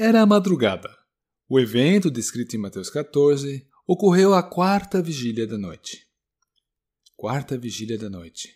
[0.00, 0.96] Era a madrugada.
[1.48, 6.06] O evento, descrito em Mateus 14, ocorreu à quarta vigília da noite.
[7.16, 8.48] Quarta vigília da noite.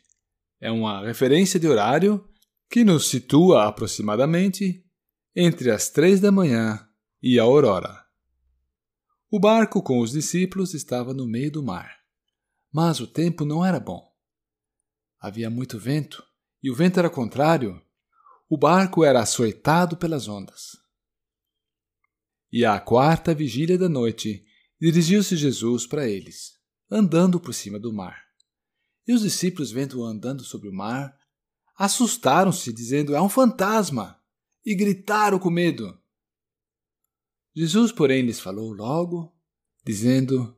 [0.60, 2.24] É uma referência de horário
[2.70, 4.86] que nos situa aproximadamente
[5.34, 6.88] entre as três da manhã
[7.20, 8.06] e a aurora.
[9.28, 11.92] O barco com os discípulos estava no meio do mar,
[12.72, 14.08] mas o tempo não era bom.
[15.18, 16.22] Havia muito vento
[16.62, 17.82] e o vento era contrário.
[18.48, 20.81] O barco era açoitado pelas ondas.
[22.52, 24.44] E à quarta vigília da noite,
[24.78, 26.52] dirigiu-se Jesus para eles,
[26.90, 28.22] andando por cima do mar.
[29.08, 31.16] E os discípulos, vendo-o andando sobre o mar,
[31.74, 34.20] assustaram-se, dizendo: É um fantasma!
[34.64, 35.98] E gritaram com medo.
[37.54, 39.34] Jesus, porém, lhes falou logo,
[39.84, 40.54] dizendo: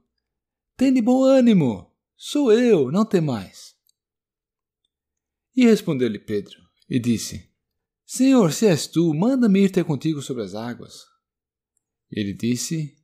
[0.77, 3.75] Tende bom ânimo, sou eu, não temais.
[5.55, 6.59] E respondeu-lhe Pedro,
[6.91, 7.49] e disse:
[8.05, 11.14] Senhor, se és tu, manda-me ir ter contigo sobre as águas.
[12.11, 12.97] Ele disse: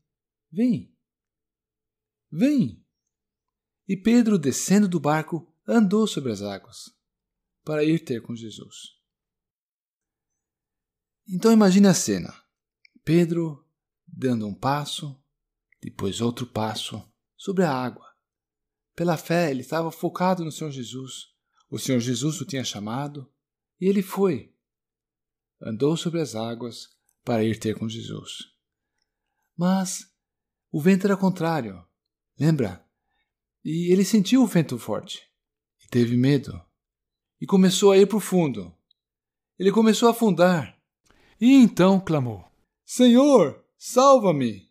[0.51, 0.97] Vem.
[2.31, 2.85] Vem.
[3.89, 6.95] E Pedro, descendo do barco, andou sobre as águas
[7.65, 9.01] para ir ter com Jesus.
[11.29, 12.35] Então imagine a cena:
[13.05, 13.67] Pedro
[14.07, 15.21] dando um passo,
[15.81, 17.03] depois outro passo
[17.37, 18.07] sobre a água.
[18.95, 21.29] Pela fé, ele estava focado no Senhor Jesus.
[21.71, 23.33] O Senhor Jesus o tinha chamado
[23.81, 24.55] e ele foi.
[25.63, 26.89] Andou sobre as águas
[27.25, 28.50] para ir ter com Jesus.
[29.61, 30.11] Mas
[30.73, 31.85] o vento era contrário,
[32.39, 32.83] lembra?
[33.63, 35.21] E ele sentiu o vento forte
[35.85, 36.59] e teve medo.
[37.39, 38.75] E começou a ir para o fundo.
[39.59, 40.81] Ele começou a afundar.
[41.39, 42.43] E então clamou:
[42.87, 44.67] Senhor, salva-me!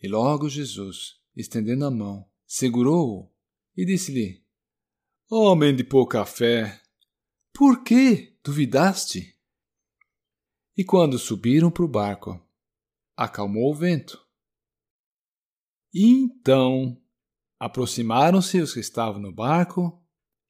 [0.00, 3.30] E logo Jesus, estendendo a mão, segurou-o
[3.76, 4.42] e disse-lhe:
[5.30, 6.80] Homem de pouca fé,
[7.52, 9.36] por que duvidaste?
[10.74, 12.42] E quando subiram para o barco,
[13.20, 14.18] acalmou o vento.
[15.92, 16.98] Então
[17.58, 20.02] aproximaram-se os que estavam no barco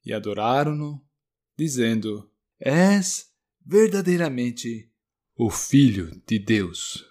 [0.05, 1.05] e adoraram-no,
[1.57, 3.29] dizendo: És
[3.59, 4.89] verdadeiramente
[5.35, 7.05] o Filho de Deus.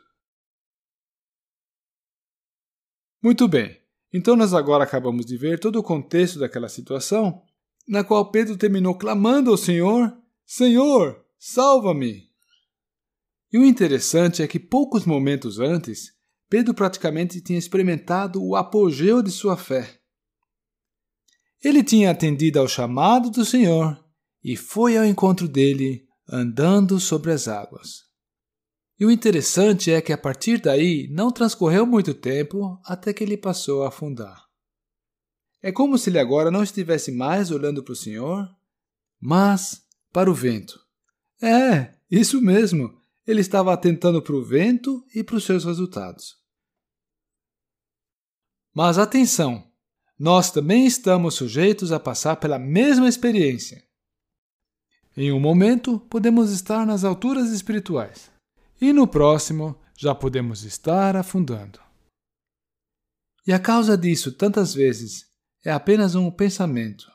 [3.22, 7.44] Muito bem, então nós agora acabamos de ver todo o contexto daquela situação,
[7.86, 12.29] na qual Pedro terminou clamando ao Senhor: Senhor, salva-me!
[13.52, 16.12] E o interessante é que poucos momentos antes,
[16.48, 20.00] Pedro praticamente tinha experimentado o apogeu de sua fé.
[21.62, 24.02] Ele tinha atendido ao chamado do Senhor
[24.42, 28.04] e foi ao encontro dele andando sobre as águas.
[28.98, 33.36] E o interessante é que a partir daí não transcorreu muito tempo até que ele
[33.36, 34.44] passou a afundar.
[35.62, 38.48] É como se ele agora não estivesse mais olhando para o Senhor,
[39.20, 39.82] mas
[40.12, 40.78] para o vento.
[41.42, 42.99] É, isso mesmo
[43.30, 46.36] ele estava atentando para o vento e para os seus resultados.
[48.74, 49.68] Mas atenção!
[50.18, 53.82] Nós também estamos sujeitos a passar pela mesma experiência.
[55.16, 58.30] Em um momento, podemos estar nas alturas espirituais,
[58.80, 61.80] e no próximo, já podemos estar afundando.
[63.46, 65.24] E a causa disso, tantas vezes,
[65.64, 67.10] é apenas um pensamento,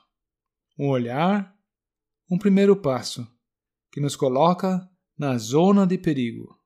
[0.77, 1.55] um olhar,
[2.29, 3.27] um primeiro passo,
[3.91, 6.59] que nos coloca na zona de perigo.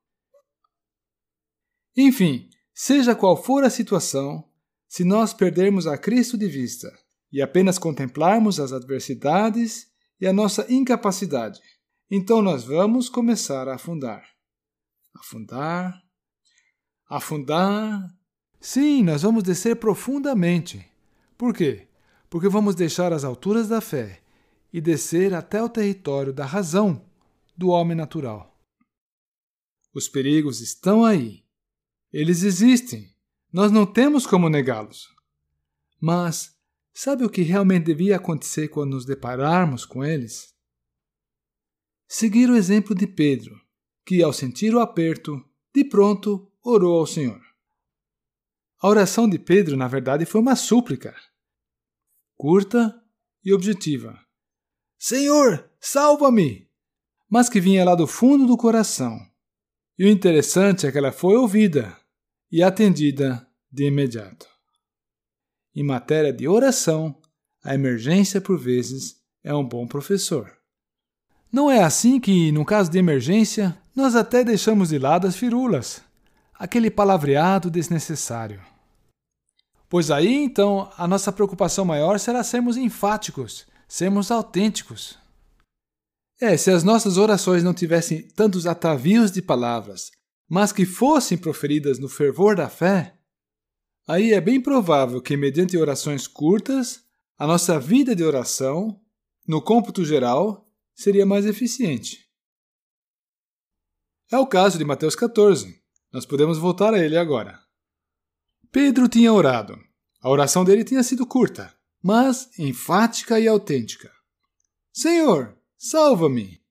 [1.96, 4.48] Enfim, seja qual for a situação,
[4.88, 6.90] se nós perdermos a Cristo de vista
[7.32, 9.86] e apenas contemplarmos as adversidades
[10.20, 11.60] e a nossa incapacidade,
[12.10, 14.24] então nós vamos começar a afundar.
[15.14, 16.02] Afundar,
[17.08, 18.08] afundar.
[18.60, 20.84] Sim, nós vamos descer profundamente.
[21.38, 21.88] Por quê?
[22.28, 24.20] Porque vamos deixar as alturas da fé
[24.72, 27.09] e descer até o território da razão
[27.60, 28.58] do homem natural.
[29.92, 31.44] Os perigos estão aí.
[32.10, 33.14] Eles existem.
[33.52, 35.06] Nós não temos como negá-los.
[36.00, 36.58] Mas
[36.90, 40.54] sabe o que realmente devia acontecer quando nos depararmos com eles?
[42.08, 43.60] Seguir o exemplo de Pedro,
[44.06, 45.44] que, ao sentir o aperto,
[45.74, 47.42] de pronto orou ao Senhor.
[48.80, 51.14] A oração de Pedro, na verdade, foi uma súplica.
[52.38, 53.04] Curta
[53.44, 54.18] e objetiva.
[54.98, 56.69] Senhor, salva-me!
[57.30, 59.18] Mas que vinha lá do fundo do coração.
[59.96, 61.96] E o interessante é que ela foi ouvida
[62.50, 64.48] e atendida de imediato.
[65.74, 67.16] Em matéria de oração,
[67.62, 70.50] a emergência, por vezes, é um bom professor.
[71.52, 76.02] Não é assim que, no caso de emergência, nós até deixamos de lado as firulas,
[76.54, 78.60] aquele palavreado desnecessário.
[79.88, 85.18] Pois aí, então, a nossa preocupação maior será sermos enfáticos, sermos autênticos.
[86.40, 90.10] É, se as nossas orações não tivessem tantos atavios de palavras,
[90.48, 93.14] mas que fossem proferidas no fervor da fé,
[94.08, 97.04] aí é bem provável que, mediante orações curtas,
[97.38, 98.98] a nossa vida de oração,
[99.46, 102.26] no cômputo geral, seria mais eficiente.
[104.32, 105.78] É o caso de Mateus 14.
[106.12, 107.60] Nós podemos voltar a ele agora.
[108.72, 109.78] Pedro tinha orado.
[110.22, 114.10] A oração dele tinha sido curta, mas enfática e autêntica.
[114.92, 116.62] Senhor, salva-me!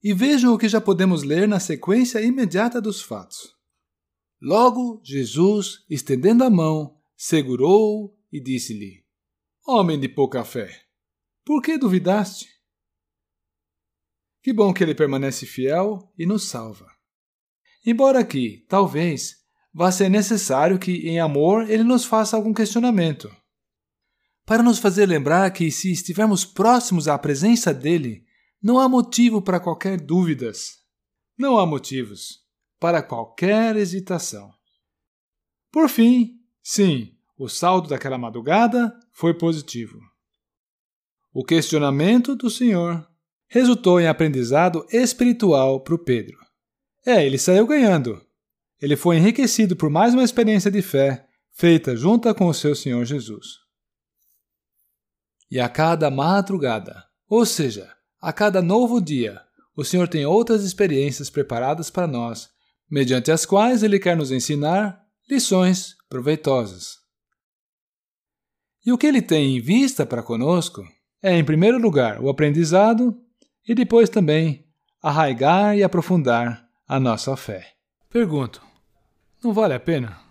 [0.00, 3.52] E vejam o que já podemos ler na sequência imediata dos fatos.
[4.40, 9.04] Logo, Jesus, estendendo a mão, segurou-o e disse-lhe:
[9.66, 10.70] Homem de pouca fé,
[11.44, 12.46] por que duvidaste?
[14.40, 16.86] Que bom que ele permanece fiel e nos salva.
[17.84, 19.34] Embora aqui, talvez,
[19.74, 23.28] vá ser necessário que, em amor, ele nos faça algum questionamento.
[24.48, 28.24] Para nos fazer lembrar que, se estivermos próximos à presença dele,
[28.62, 30.78] não há motivo para qualquer dúvidas.
[31.36, 32.38] Não há motivos
[32.80, 34.50] para qualquer hesitação.
[35.70, 39.98] Por fim, sim, o saldo daquela madrugada foi positivo.
[41.30, 43.06] O questionamento do Senhor
[43.48, 46.38] resultou em aprendizado espiritual para o Pedro.
[47.04, 48.18] É, ele saiu ganhando.
[48.80, 53.04] Ele foi enriquecido por mais uma experiência de fé feita junto com o seu Senhor
[53.04, 53.67] Jesus.
[55.50, 57.90] E a cada madrugada, ou seja,
[58.20, 59.40] a cada novo dia,
[59.76, 62.48] o Senhor tem outras experiências preparadas para nós,
[62.90, 66.96] mediante as quais Ele quer nos ensinar lições proveitosas.
[68.84, 70.82] E o que Ele tem em vista para conosco
[71.22, 73.16] é, em primeiro lugar, o aprendizado
[73.66, 74.64] e depois também
[75.02, 77.74] arraigar e aprofundar a nossa fé.
[78.08, 78.62] Pergunto:
[79.42, 80.27] não vale a pena?